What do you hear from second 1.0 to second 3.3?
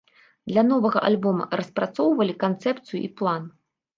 альбома распрацоўвалі канцэпцыю і